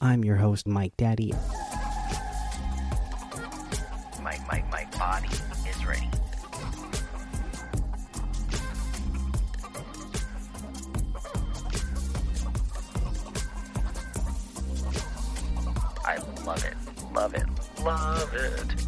[0.00, 1.32] I'm your host, Mike Daddy.
[4.22, 5.28] My, my, my body
[5.68, 6.08] is ready.
[16.04, 16.76] I love it,
[17.12, 17.46] love it,
[17.82, 18.87] love it.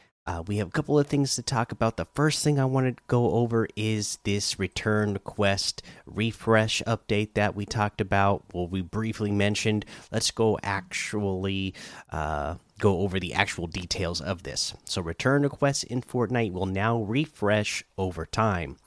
[0.31, 1.97] uh, we have a couple of things to talk about.
[1.97, 7.53] The first thing I want to go over is this return quest refresh update that
[7.53, 8.45] we talked about.
[8.53, 9.85] Well, we briefly mentioned.
[10.09, 11.73] Let's go actually
[12.11, 14.73] uh, go over the actual details of this.
[14.85, 18.77] So, return requests in Fortnite will now refresh over time.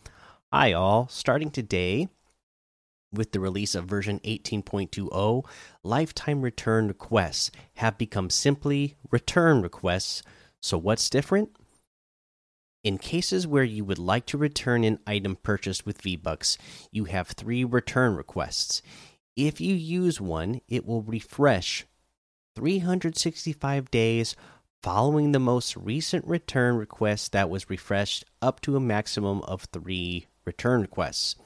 [0.50, 1.08] Hi, all.
[1.08, 2.08] Starting today,
[3.12, 5.44] with the release of version 18.20,
[5.82, 10.22] lifetime return requests have become simply return requests
[10.64, 11.50] so, what's different?
[12.82, 16.56] In cases where you would like to return an item purchased with V Bucks,
[16.90, 18.80] you have three return requests.
[19.36, 21.84] If you use one, it will refresh
[22.56, 24.36] 365 days
[24.82, 30.28] following the most recent return request that was refreshed up to a maximum of three
[30.46, 31.36] return requests.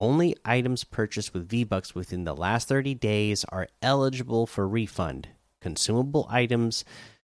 [0.00, 5.28] Only items purchased with V Bucks within the last 30 days are eligible for refund.
[5.60, 6.86] Consumable items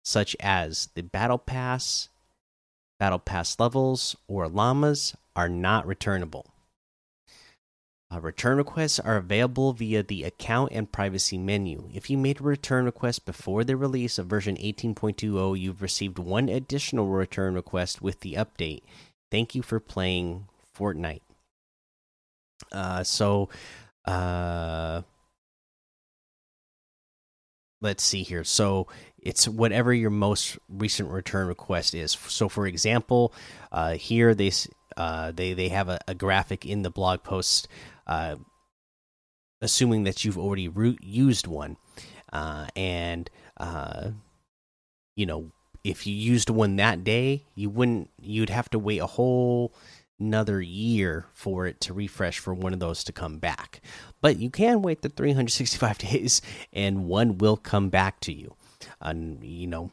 [0.10, 2.10] such as the Battle Pass,
[3.00, 6.48] Battle Pass levels, or llamas are not returnable.
[8.12, 11.88] Uh, return requests are available via the account and privacy menu.
[11.94, 16.50] If you made a return request before the release of version 18.20, you've received one
[16.50, 18.81] additional return request with the update.
[19.30, 21.22] Thank you for playing Fortnite.
[22.72, 23.50] Uh, so,
[24.06, 25.03] uh,
[27.81, 28.44] let's see here.
[28.44, 28.88] So
[29.22, 32.12] it's whatever your most recent return request is.
[32.28, 33.34] So, for example,
[33.72, 34.52] uh, here they
[34.97, 37.68] uh, they they have a, a, graphic in the blog post,
[38.07, 38.35] uh,
[39.62, 40.69] assuming that you've already
[41.02, 41.78] used one,
[42.34, 44.12] uh, and uh,
[45.16, 45.51] you know
[45.84, 49.74] if you used one that day, you wouldn't you'd have to wait a whole
[50.19, 53.81] another year for it to refresh for one of those to come back.
[54.22, 56.41] But you can wait the 365 days
[56.74, 58.56] and one will come back to you
[59.01, 59.91] and you know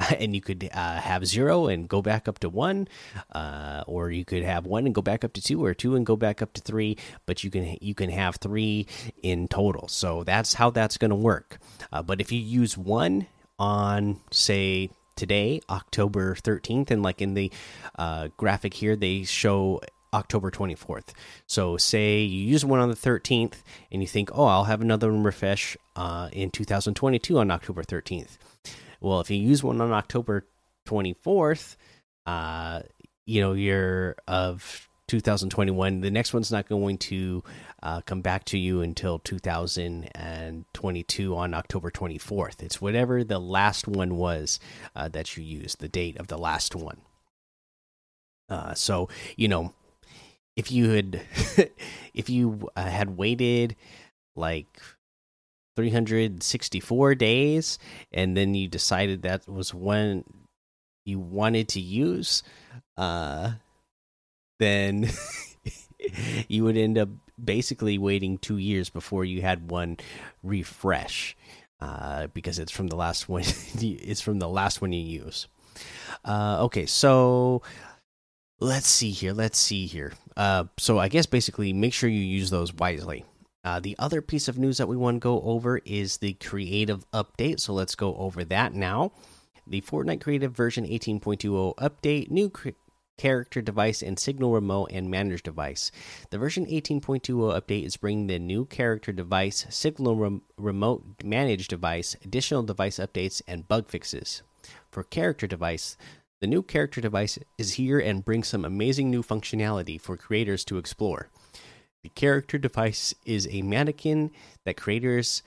[0.18, 2.88] and you could uh, have zero and go back up to one,
[3.32, 6.06] uh, or you could have one and go back up to two, or two and
[6.06, 6.96] go back up to three.
[7.26, 8.86] But you can you can have three
[9.22, 9.88] in total.
[9.88, 11.58] So that's how that's going to work.
[11.92, 13.26] Uh, but if you use one
[13.58, 17.52] on say today, October thirteenth, and like in the
[17.98, 19.80] uh, graphic here, they show
[20.12, 21.12] October 24th.
[21.46, 25.12] So, say you use one on the 13th and you think, oh, I'll have another
[25.12, 28.38] one refresh uh, in 2022 on October 13th.
[29.00, 30.46] Well, if you use one on October
[30.86, 31.76] 24th,
[32.26, 32.80] uh,
[33.24, 37.42] you know, you're of 2021, the next one's not going to
[37.82, 42.62] uh, come back to you until 2022 on October 24th.
[42.62, 44.60] It's whatever the last one was
[44.94, 47.00] uh, that you used, the date of the last one.
[48.48, 49.72] Uh, so, you know,
[50.60, 51.22] if you had
[52.14, 53.74] if you uh, had waited
[54.36, 54.78] like
[55.76, 57.78] 364 days
[58.12, 60.22] and then you decided that was when
[61.06, 62.42] you wanted to use
[62.98, 63.52] uh
[64.58, 65.08] then
[66.48, 67.08] you would end up
[67.42, 69.96] basically waiting 2 years before you had one
[70.42, 71.34] refresh
[71.80, 73.44] uh because it's from the last one
[73.80, 75.48] it's from the last one you use.
[76.22, 77.62] Uh okay so
[78.60, 80.12] let's see here let's see here.
[80.36, 83.24] Uh, so i guess basically make sure you use those wisely.
[83.62, 87.04] Uh, the other piece of news that we want to go over is the creative
[87.12, 87.60] update.
[87.60, 89.12] So let's go over that now.
[89.66, 92.50] The fortnite creative version 18.20 update new
[93.18, 95.92] character device and signal remote and manage device.
[96.30, 97.20] The version 18.20
[97.60, 103.42] update is bringing the new character device signal rem remote manage device additional device updates
[103.46, 104.42] and bug fixes.
[104.90, 105.98] For character device
[106.40, 110.78] the new character device is here and brings some amazing new functionality for creators to
[110.78, 111.28] explore.
[112.02, 114.30] The character device is a mannequin
[114.64, 115.42] that creators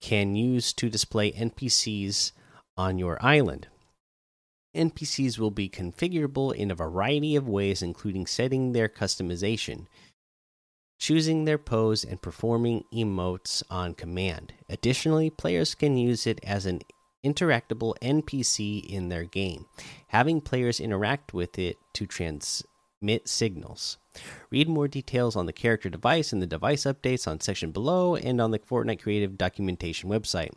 [0.00, 2.32] can use to display NPCs
[2.76, 3.68] on your island.
[4.74, 9.86] NPCs will be configurable in a variety of ways, including setting their customization,
[10.98, 14.54] choosing their pose, and performing emotes on command.
[14.68, 16.80] Additionally, players can use it as an
[17.24, 19.66] interactable NPC in their game,
[20.08, 23.98] having players interact with it to transmit signals.
[24.50, 28.40] Read more details on the character device and the device updates on section below and
[28.40, 30.50] on the Fortnite Creative documentation website.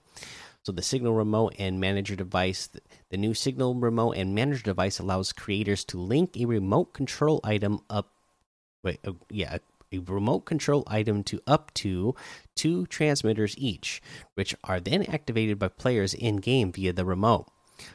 [0.63, 2.69] So the Signal Remote and Manager device,
[3.09, 7.81] the new Signal Remote and Manager device allows creators to link a remote control item
[7.89, 8.09] up
[8.85, 9.57] wait, uh, yeah,
[9.91, 12.15] a remote control item to up to
[12.55, 14.01] two transmitters each,
[14.35, 17.47] which are then activated by players in game via the remote.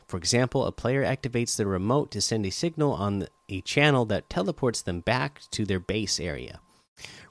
[0.07, 4.29] For example, a player activates the remote to send a signal on a channel that
[4.29, 6.61] teleports them back to their base area.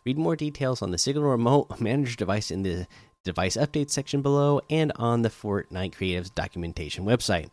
[0.05, 2.87] Read more details on the Signal Remote Manager device in the
[3.23, 7.49] device update section below and on the Fortnite Creatives documentation website.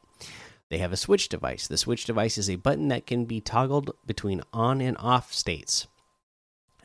[0.70, 1.68] They have a switch device.
[1.68, 5.86] The switch device is a button that can be toggled between on and off states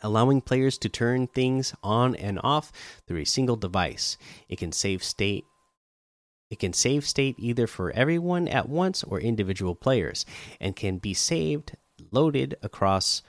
[0.02, 2.72] allowing players to turn things on and off
[3.08, 4.18] through a single device.
[4.50, 5.46] It can save state
[6.52, 10.26] it can save state either for everyone at once or individual players
[10.60, 11.78] and can be saved
[12.12, 13.22] loaded across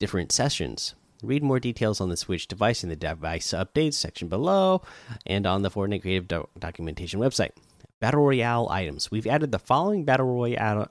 [0.00, 0.96] different sessions.
[1.22, 4.82] Read more details on the Switch device in the device updates section below
[5.24, 7.52] and on the Fortnite Creative do documentation website.
[8.00, 9.08] Battle Royale items.
[9.08, 10.90] We've added the following Battle Royale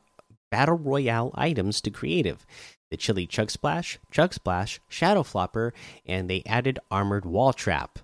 [0.50, 2.46] Battle Royale items to Creative
[2.94, 5.74] the Chili Chug Splash, Chug Splash, Shadow Flopper,
[6.06, 7.98] and they added Armored Wall Trap.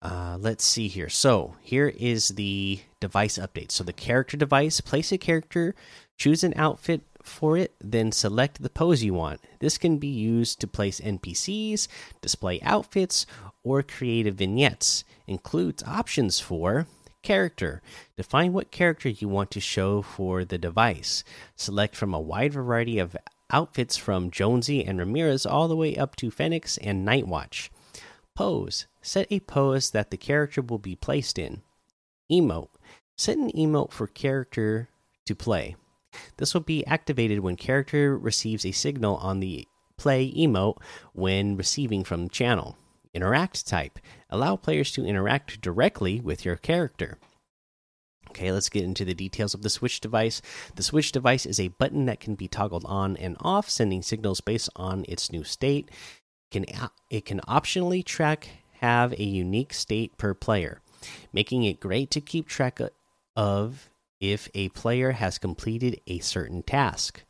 [0.00, 1.08] Uh, let's see here.
[1.08, 3.72] So here is the device update.
[3.72, 5.74] So the character device, place a character,
[6.16, 9.40] choose an outfit for it, then select the pose you want.
[9.58, 11.88] This can be used to place NPCs,
[12.20, 13.26] display outfits,
[13.64, 15.02] or create vignettes.
[15.26, 16.86] Includes options for
[17.22, 17.82] character.
[18.16, 21.24] Define what character you want to show for the device.
[21.56, 23.16] Select from a wide variety of
[23.50, 27.70] outfits from Jonesy and Ramirez all the way up to Phoenix and Nightwatch.
[28.34, 28.86] Pose.
[29.02, 31.62] Set a pose that the character will be placed in.
[32.30, 32.68] Emote.
[33.16, 34.88] Set an emote for character
[35.26, 35.76] to play.
[36.36, 39.66] This will be activated when character receives a signal on the
[39.96, 40.78] play emote
[41.12, 42.76] when receiving from channel.
[43.12, 43.98] Interact type.
[44.30, 47.18] Allow players to interact directly with your character.
[48.38, 50.40] Okay, let's get into the details of the Switch device.
[50.76, 54.40] The Switch device is a button that can be toggled on and off, sending signals
[54.40, 55.90] based on its new state.
[56.52, 60.80] It can it can optionally track have a unique state per player,
[61.32, 62.78] making it great to keep track
[63.34, 63.90] of
[64.20, 67.24] if a player has completed a certain task.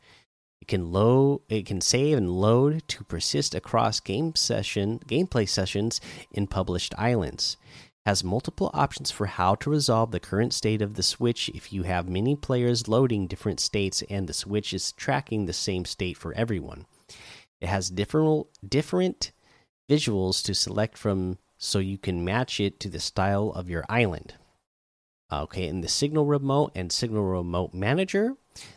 [0.61, 5.99] It can load it can save and load to persist across game session gameplay sessions
[6.31, 7.57] in published islands
[8.09, 11.83] has multiple options for how to resolve the current state of the switch if you
[11.83, 16.33] have many players loading different states and the switch is tracking the same state for
[16.33, 16.87] everyone.
[17.61, 19.31] It has different different
[19.87, 24.33] visuals to select from so you can match it to the style of your island.
[25.31, 28.33] Uh, okay, in the Signal Remote and Signal Remote Manager,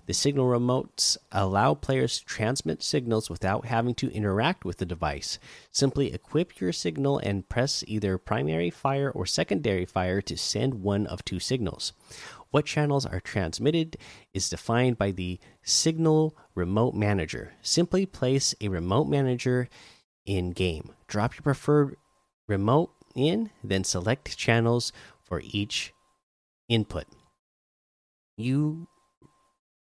[0.06, 5.38] the Signal Remotes allow players to transmit signals without having to interact with the device.
[5.70, 11.06] Simply equip your signal and press either primary fire or secondary fire to send one
[11.06, 11.94] of two signals.
[12.50, 13.96] What channels are transmitted
[14.34, 17.55] is defined by the Signal Remote Manager.
[17.62, 19.70] Simply place a remote manager
[20.26, 20.93] in game.
[21.06, 21.96] Drop your preferred
[22.46, 24.93] remote in, then select channels
[25.24, 25.94] for each
[26.72, 27.06] input.
[28.36, 28.88] You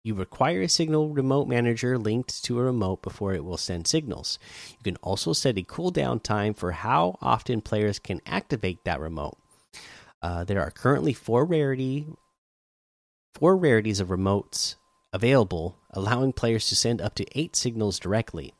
[0.03, 4.39] you require a signal remote manager linked to a remote before it will send signals.
[4.73, 9.39] You can also set a cooldown time for how often players can activate that remote.
[10.21, 12.07] Uh, there are currently four rarity
[13.35, 14.77] four rarities of remotes
[15.13, 18.53] available, allowing players to send up to eight signals directly.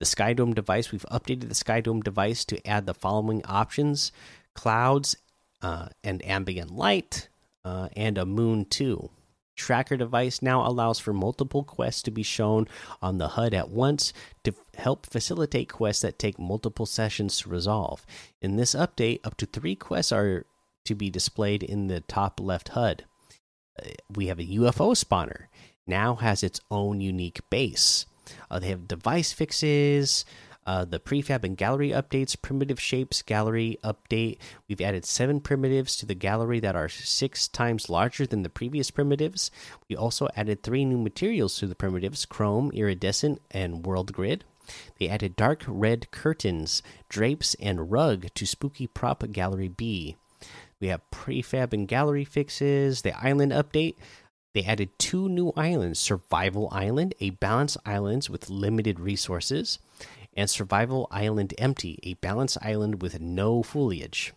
[0.00, 4.12] The Skydome device, we've updated the Skydome device to add the following options
[4.54, 5.16] clouds
[5.62, 7.28] uh, and ambient light,
[7.64, 9.10] uh, and a moon too.
[9.56, 12.66] Tracker device now allows for multiple quests to be shown
[13.00, 18.04] on the HUD at once to help facilitate quests that take multiple sessions to resolve.
[18.42, 20.44] In this update, up to three quests are
[20.84, 23.04] to be displayed in the top left HUD.
[23.80, 25.46] Uh, we have a UFO spawner,
[25.86, 28.06] now has its own unique base.
[28.50, 30.24] Uh, they have device fixes,
[30.66, 34.38] uh, the prefab and gallery updates, primitive shapes gallery update.
[34.68, 38.90] We've added seven primitives to the gallery that are six times larger than the previous
[38.90, 39.50] primitives.
[39.88, 44.44] We also added three new materials to the primitives chrome, iridescent, and world grid.
[44.98, 50.16] They added dark red curtains, drapes, and rug to Spooky Prop Gallery B.
[50.80, 53.96] We have prefab and gallery fixes, the island update.
[54.54, 59.78] They added two new islands Survival Island, a balanced island with limited resources,
[60.36, 64.32] and Survival Island Empty, a balanced island with no foliage.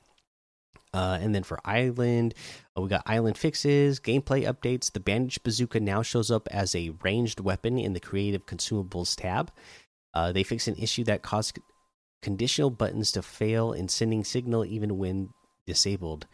[0.94, 2.34] Uh, and then for Island,
[2.77, 4.92] uh, we got Island fixes, gameplay updates.
[4.92, 9.51] The Bandage Bazooka now shows up as a ranged weapon in the Creative Consumables tab.
[10.13, 11.60] Uh, they fix an issue that caused
[12.22, 15.30] conditional buttons to fail in sending signal even when
[15.66, 16.25] disabled.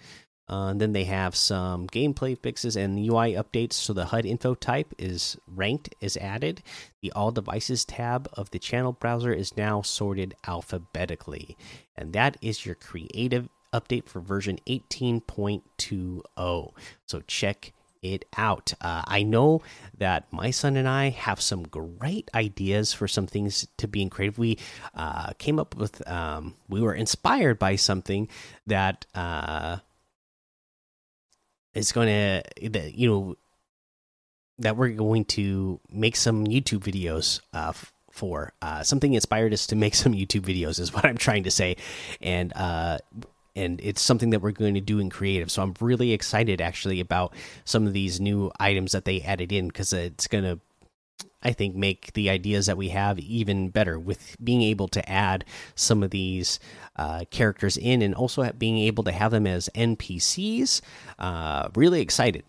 [0.49, 3.73] Uh, and then they have some gameplay fixes and UI updates.
[3.73, 6.61] So the HUD info type is ranked is added.
[7.01, 11.57] The all devices tab of the channel browser is now sorted alphabetically.
[11.95, 16.73] And that is your creative update for version 18.20.
[17.05, 18.73] So check it out.
[18.81, 19.61] Uh, I know
[19.97, 24.09] that my son and I have some great ideas for some things to be in
[24.09, 24.37] creative.
[24.37, 24.57] We
[24.93, 28.27] uh, came up with, um, we were inspired by something
[28.67, 29.05] that
[31.73, 33.35] is going to, that you know,
[34.59, 37.73] that we're going to make some YouTube videos uh,
[38.11, 38.53] for.
[38.61, 41.77] Uh, something inspired us to make some YouTube videos, is what I'm trying to say,
[42.21, 42.99] and uh,
[43.55, 45.51] and it's something that we're going to do in creative.
[45.51, 47.33] So I'm really excited actually about
[47.65, 50.59] some of these new items that they added in because it's going to
[51.43, 55.45] I think make the ideas that we have even better with being able to add
[55.75, 56.59] some of these
[56.95, 60.81] uh, characters in and also being able to have them as NPCs.
[61.19, 62.43] Uh, really excited.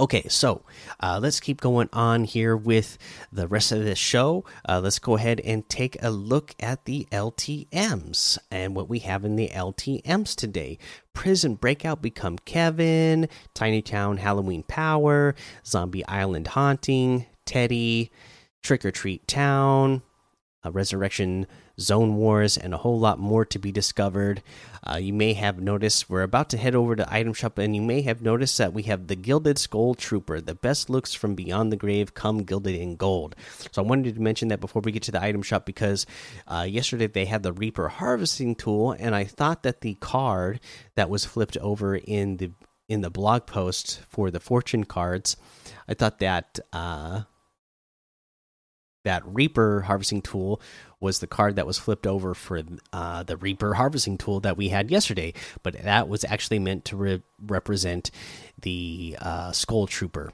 [0.00, 0.62] Okay, so
[1.00, 2.96] uh, let's keep going on here with
[3.30, 4.46] the rest of this show.
[4.66, 9.26] Uh, let's go ahead and take a look at the LTMs and what we have
[9.26, 10.78] in the LTMs today.
[11.12, 15.34] Prison Breakout Become Kevin, Tiny Town Halloween Power,
[15.66, 18.10] Zombie Island Haunting, Teddy,
[18.62, 20.00] Trick or Treat Town,
[20.64, 21.46] uh, Resurrection
[21.80, 24.42] Zone Wars, and a whole lot more to be discovered.
[24.82, 27.82] Uh, you may have noticed we're about to head over to Item Shop, and you
[27.82, 30.40] may have noticed that we have the Gilded Skull Trooper.
[30.40, 33.36] The best looks from beyond the grave come gilded in gold.
[33.72, 36.06] So I wanted to mention that before we get to the Item Shop because
[36.46, 40.60] uh, yesterday they had the Reaper Harvesting Tool, and I thought that the card
[40.94, 42.52] that was flipped over in the
[42.88, 45.36] in the blog post for the fortune cards,
[45.88, 47.22] I thought that uh,
[49.04, 50.60] that Reaper harvesting tool
[51.00, 54.68] was the card that was flipped over for uh, the Reaper harvesting tool that we
[54.68, 58.10] had yesterday, but that was actually meant to re represent
[58.60, 60.32] the uh, Skull Trooper.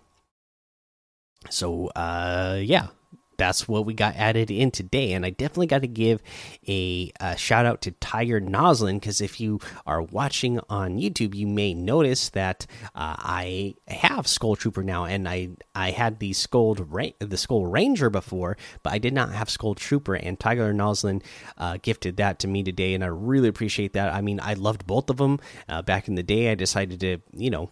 [1.49, 2.89] So, uh, yeah,
[3.37, 5.13] that's what we got added in today.
[5.13, 6.23] And I definitely got to give
[6.67, 11.47] a, a, shout out to Tiger Noslin because if you are watching on YouTube, you
[11.47, 16.75] may notice that uh, I have Skull Trooper now, and I I had the Skull
[16.75, 20.15] the Skull Ranger before, but I did not have Skull Trooper.
[20.15, 21.23] And Tiger Noslin
[21.59, 24.13] uh, gifted that to me today, and I really appreciate that.
[24.13, 26.51] I mean, I loved both of them uh, back in the day.
[26.51, 27.71] I decided to you know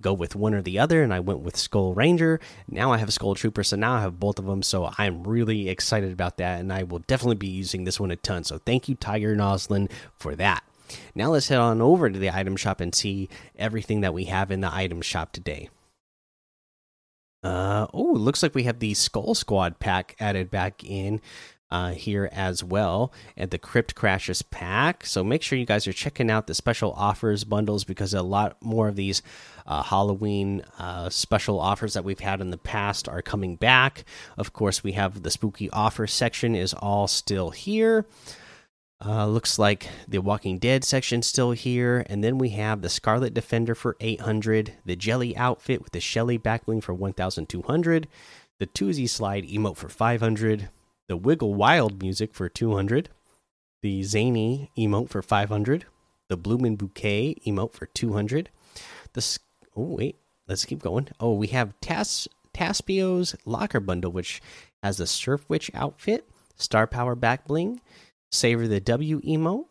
[0.00, 2.40] go with one or the other, and I went with Skull Ranger.
[2.68, 4.62] Now I have Skull Trooper, so now I have both of them.
[4.62, 8.16] So I'm really excited about that, and I will definitely be using this one a
[8.16, 8.44] ton.
[8.44, 10.64] So thank you, Tiger Noslin, for that.
[11.14, 14.50] Now let's head on over to the item shop and see everything that we have
[14.50, 15.70] in the item shop today.
[17.42, 21.20] Uh, oh, looks like we have the Skull Squad pack added back in
[21.72, 25.06] uh, here as well at the Crypt Crashers pack.
[25.06, 28.58] So make sure you guys are checking out the special offers bundles because a lot
[28.62, 29.22] more of these
[29.66, 34.04] uh, Halloween uh, special offers that we've had in the past are coming back.
[34.36, 38.04] Of course, we have the spooky offer section is all still here.
[39.04, 43.32] Uh, looks like the Walking Dead section still here, and then we have the Scarlet
[43.32, 48.06] Defender for 800, the Jelly outfit with the Shelly backbling for 1,200,
[48.60, 50.68] the Toosie Slide emote for 500,
[51.12, 53.10] the Wiggle Wild music for 200,
[53.82, 55.84] the Zany emote for 500,
[56.30, 58.48] the Bloomin' Bouquet emote for 200.
[59.12, 59.38] The
[59.76, 60.16] oh wait,
[60.48, 61.08] let's keep going.
[61.20, 64.40] Oh, we have Tas Taspio's Locker Bundle, which
[64.82, 66.26] has the Surf Witch outfit,
[66.56, 67.82] Star Power back bling,
[68.30, 69.66] Savor the W emote,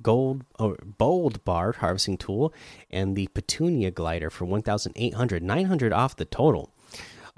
[0.00, 2.54] Gold or Bold Bar harvesting tool,
[2.88, 6.72] and the Petunia glider for 1,800, 900 off the total.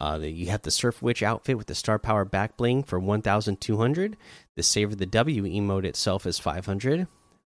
[0.03, 4.17] Uh, you have the Surf Witch outfit with the Star Power back bling for 1,200.
[4.57, 7.07] The Savor the W emote itself is 500.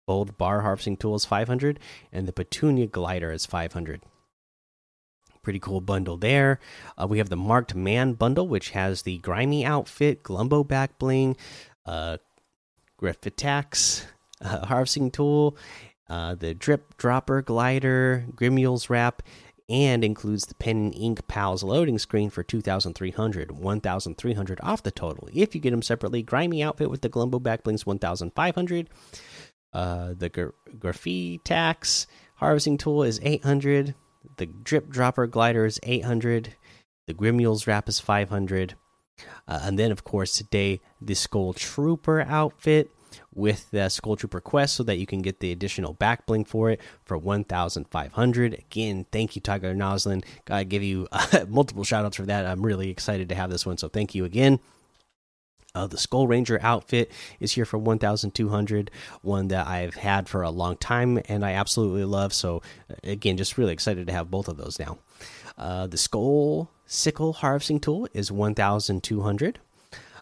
[0.06, 1.80] Bold Bar Harvesting Tool is 500.
[2.12, 4.02] And the Petunia Glider is 500.
[5.40, 6.60] Pretty cool bundle there.
[7.00, 11.38] Uh, we have the Marked Man bundle, which has the Grimey outfit, Glumbo back bling,
[11.86, 12.18] uh,
[13.00, 14.04] Graffitax
[14.42, 15.56] uh, Harvesting Tool,
[16.10, 19.22] uh, the Drip Dropper Glider, Grimule's Wrap,
[19.68, 25.28] and includes the pen and ink pals loading screen for 2300 1300 off the total.
[25.32, 28.90] If you get them separately grimey outfit with the glumbo backblings 1500
[29.72, 32.06] uh the gra graffitax
[32.36, 33.94] harvesting tool is 800
[34.36, 36.54] the drip dropper glider is 800
[37.06, 38.76] the grimules wrap is 500
[39.48, 42.90] uh, and then of course today the skull trooper outfit
[43.34, 46.70] with the Skull Trooper quest so that you can get the additional back bling for
[46.70, 48.54] it for 1,500.
[48.54, 50.24] Again, thank you, Tiger Noslin.
[50.44, 52.46] Gotta give you uh, multiple shout outs for that.
[52.46, 54.60] I'm really excited to have this one, so thank you again.
[55.76, 57.10] Uh, the Skull Ranger outfit
[57.40, 58.90] is here for 1,200,
[59.22, 62.32] one that I've had for a long time and I absolutely love.
[62.32, 64.98] So, uh, again, just really excited to have both of those now.
[65.58, 69.58] Uh, the Skull Sickle Harvesting Tool is 1,200.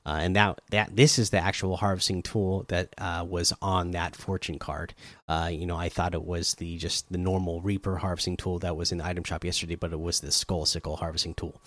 [0.04, 4.16] Uh, and that that this is the actual harvesting tool that uh, was on that
[4.16, 4.94] fortune card.
[5.28, 8.76] Uh, you know, I thought it was the just the normal Reaper harvesting tool that
[8.76, 11.61] was in the item shop yesterday, but it was the Skull Sickle harvesting tool.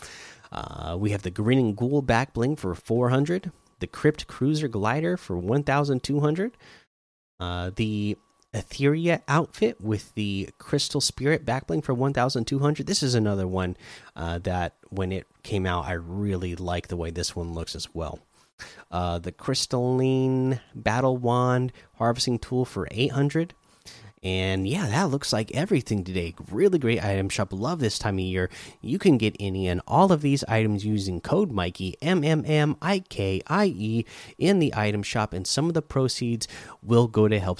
[0.51, 5.37] Uh, we have the Grinning Ghoul back bling for 400 the Crypt Cruiser glider for
[5.37, 6.57] 1,200.
[7.39, 8.17] Uh, the
[8.55, 12.87] Etheria outfit with the Crystal Spirit backbling for 1,200.
[12.87, 13.75] This is another one
[14.15, 17.93] uh, that when it came out, I really like the way this one looks as
[17.93, 18.19] well.
[18.89, 23.53] Uh, the Crystalline Battle Wand harvesting tool for 800.
[24.23, 26.33] And yeah, that looks like everything today.
[26.49, 27.51] Really great item shop.
[27.51, 28.49] Love this time of year.
[28.81, 32.75] You can get any and all of these items using code Mikey M M M
[32.81, 34.05] I K I E
[34.39, 36.47] in the item shop, and some of the proceeds
[36.81, 37.59] will go to help